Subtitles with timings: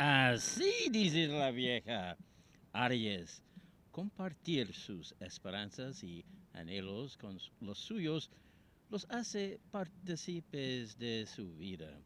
[0.00, 2.16] Así dice la vieja.
[2.72, 3.42] Aries,
[3.90, 8.30] compartir sus esperanzas y anhelos con los suyos
[8.90, 12.00] los hace partícipes de su vida.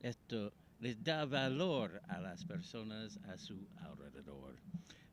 [0.00, 4.56] Esto les da valor a las personas a su alrededor.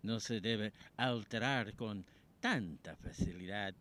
[0.01, 2.05] No se debe alterar con
[2.39, 3.75] tanta facilidad.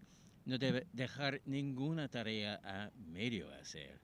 [0.47, 4.01] No debe dejar ninguna tarea a medio hacer.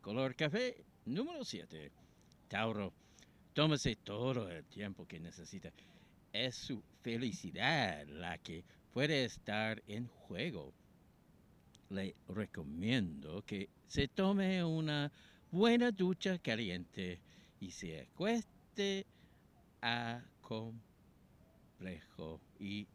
[0.00, 1.92] Color café número 7.
[2.48, 2.94] Tauro,
[3.58, 5.72] tómese todo el tiempo que necesita.
[6.32, 10.72] Es su felicidad la que puede estar en juego.
[11.90, 15.10] Le recomiendo que se tome una
[15.50, 17.20] buena ducha caliente
[17.58, 19.04] y se acueste
[19.82, 20.80] a complejo
[22.60, 22.86] y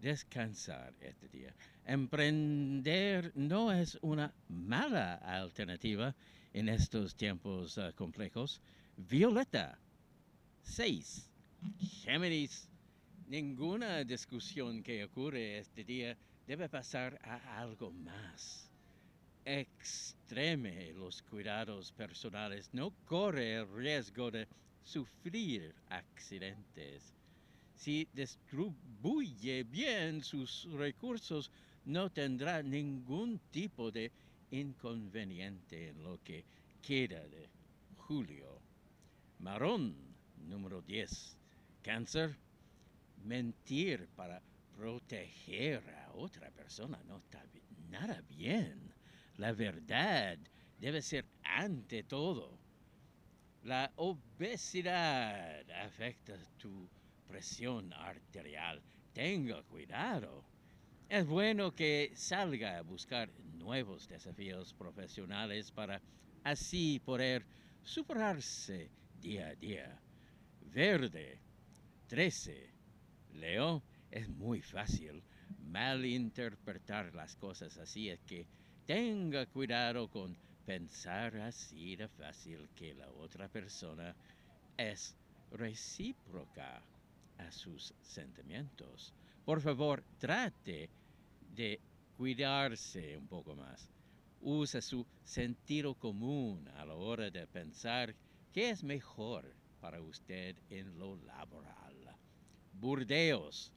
[0.00, 1.52] descansar este día.
[1.86, 6.14] Emprender no es una mala alternativa
[6.52, 8.60] en estos tiempos uh, complejos.
[8.96, 9.76] Violeta,
[10.64, 11.30] 6.
[12.02, 12.68] Géminis,
[13.28, 18.68] ninguna discusión que ocurre este día debe pasar a algo más.
[19.44, 24.48] Extreme los cuidados personales, no corre el riesgo de
[24.82, 27.14] sufrir accidentes.
[27.76, 31.50] Si distribuye bien sus recursos,
[31.84, 34.10] no tendrá ningún tipo de
[34.50, 36.44] inconveniente en lo que
[36.82, 37.48] queda de
[37.96, 38.60] julio.
[39.40, 40.13] Marón,
[40.48, 41.36] número 10.
[41.82, 42.36] Cáncer,
[43.24, 44.42] mentir para
[44.76, 47.42] proteger a otra persona no está
[47.90, 48.92] nada bien.
[49.36, 50.38] La verdad
[50.78, 52.58] debe ser ante todo.
[53.62, 56.88] La obesidad afecta tu
[57.26, 58.82] presión arterial.
[59.12, 60.44] Tenga cuidado.
[61.08, 66.00] Es bueno que salga a buscar nuevos desafíos profesionales para
[66.42, 67.46] así poder
[67.82, 70.03] superarse día a día.
[70.74, 71.38] Verde,
[72.08, 72.74] 13.
[73.34, 75.22] Leo, es muy fácil
[75.60, 78.48] malinterpretar las cosas así, es que
[78.84, 80.36] tenga cuidado con
[80.66, 84.16] pensar así de fácil que la otra persona
[84.76, 85.14] es
[85.52, 86.82] recíproca
[87.38, 89.14] a sus sentimientos.
[89.44, 90.90] Por favor, trate
[91.54, 91.78] de
[92.16, 93.88] cuidarse un poco más.
[94.40, 98.12] Usa su sentido común a la hora de pensar
[98.52, 102.16] qué es mejor para usted en lo laboral.
[102.72, 103.70] Burdeos,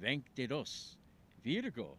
[0.00, 0.98] 22.
[1.40, 1.96] Virgo,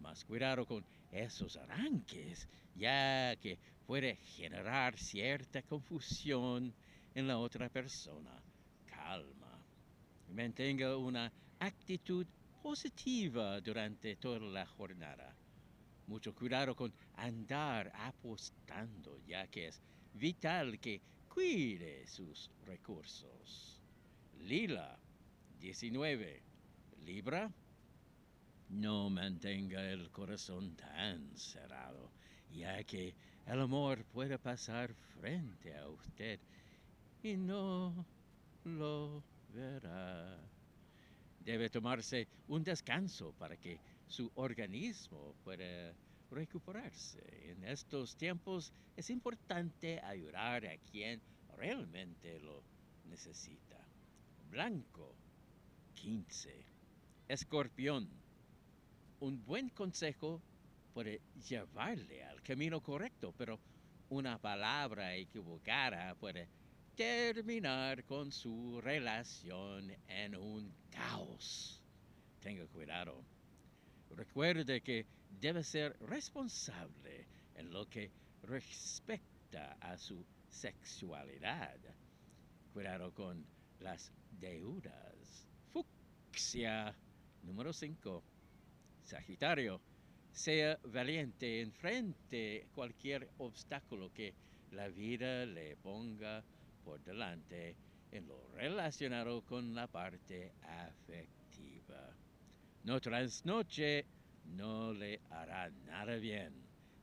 [0.00, 6.74] más cuidado con esos arranques, ya que puede generar cierta confusión
[7.14, 8.38] en la otra persona.
[8.84, 9.64] Calma.
[10.28, 12.26] Mantenga una actitud
[12.62, 15.34] positiva durante toda la jornada.
[16.06, 19.80] Mucho cuidado con andar apostando, ya que es
[20.12, 21.00] vital que
[21.30, 23.80] cuide sus recursos.
[24.40, 24.98] Lila,
[25.58, 26.42] 19.
[27.06, 27.50] Libra,
[28.68, 32.10] no mantenga el corazón tan cerrado,
[32.52, 33.14] ya que
[33.46, 36.38] el amor puede pasar frente a usted
[37.22, 38.04] y no
[38.64, 39.22] lo
[39.54, 40.38] verá
[41.44, 45.92] debe tomarse un descanso para que su organismo pueda
[46.30, 47.50] recuperarse.
[47.50, 51.20] En estos tiempos es importante ayudar a quien
[51.56, 52.62] realmente lo
[53.04, 53.78] necesita.
[54.50, 55.14] Blanco,
[55.94, 56.64] 15.
[57.28, 58.08] Escorpión.
[59.20, 60.40] Un buen consejo
[60.94, 63.60] puede llevarle al camino correcto, pero
[64.08, 66.48] una palabra equivocada puede
[66.96, 71.80] terminar con su relación en un caos.
[72.40, 73.22] Tenga cuidado.
[74.16, 75.06] Recuerde que
[75.40, 78.10] debe ser responsable en lo que
[78.42, 81.78] respecta a su sexualidad.
[82.72, 83.44] Cuidado con
[83.80, 85.46] las deudas.
[85.72, 86.94] Fucsia
[87.42, 88.22] número 5.
[89.02, 89.80] Sagitario,
[90.32, 94.34] sea valiente, enfrente cualquier obstáculo que
[94.72, 96.44] la vida le ponga
[96.84, 97.76] por delante
[98.12, 102.14] en lo relacionado con la parte afectiva.
[102.84, 104.06] No trasnoche
[104.56, 106.52] no le hará nada bien.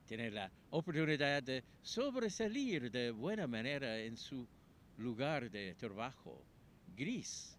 [0.06, 4.48] Tiene la oportunidad de sobresalir de buena manera en su
[4.98, 6.44] lugar de trabajo.
[6.96, 7.58] Gris.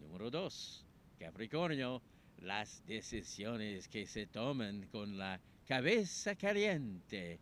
[0.00, 0.84] Número dos.
[1.18, 2.02] Capricornio.
[2.38, 7.38] Las decisiones que se toman con la cabeza caliente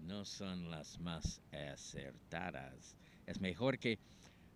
[0.00, 2.96] no son las más acertadas
[3.26, 3.98] es mejor que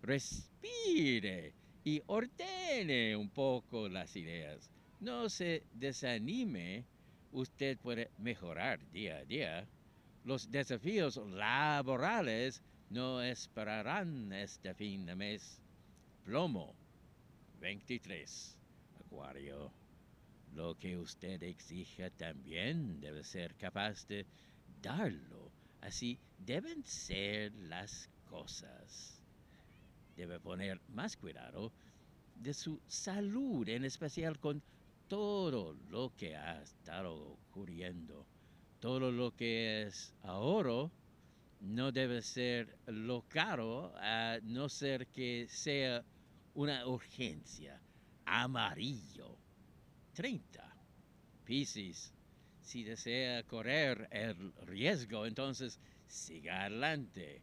[0.01, 1.53] respire
[1.83, 4.69] y ordene un poco las ideas.
[4.99, 6.83] No se desanime,
[7.31, 9.67] usted puede mejorar día a día.
[10.23, 15.61] Los desafíos laborales no esperarán este fin de mes.
[16.25, 16.73] plomo.
[17.61, 18.57] 23.
[18.99, 19.71] Acuario.
[20.55, 24.25] Lo que usted exija también debe ser capaz de
[24.81, 25.51] darlo.
[25.81, 29.21] Así deben ser las cosas.
[30.15, 31.71] Debe poner más cuidado
[32.35, 34.63] de su salud, en especial con
[35.07, 38.25] todo lo que ha estado ocurriendo.
[38.79, 40.91] Todo lo que es ahora
[41.61, 46.03] no debe ser lo caro, a no ser que sea
[46.53, 47.81] una urgencia.
[48.25, 49.37] Amarillo.
[50.13, 50.75] 30.
[51.45, 52.13] Piscis.
[52.61, 57.41] Si desea correr el riesgo, entonces siga adelante.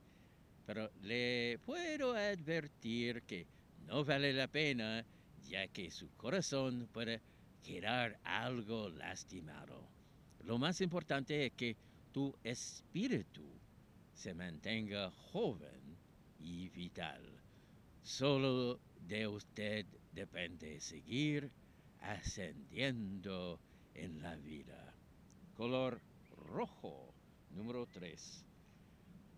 [0.67, 3.47] Pero le puedo advertir que
[3.87, 5.05] no vale la pena,
[5.43, 7.21] ya que su corazón puede
[7.65, 9.89] quedar algo lastimado.
[10.45, 11.77] Lo más importante es que
[12.13, 13.43] tu espíritu
[14.13, 15.97] se mantenga joven
[16.39, 17.23] y vital.
[18.03, 18.79] Solo
[19.09, 21.51] de usted depende seguir
[22.01, 23.59] ascendiendo
[23.95, 24.95] en la vida.
[25.55, 26.01] Color
[26.37, 27.15] rojo,
[27.51, 28.45] número 3.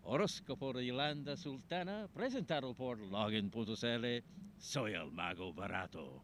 [0.03, 4.23] Horóscopo de Yolanda Sultana, presentado por Login.cl.
[4.57, 6.23] Soy el mago barato.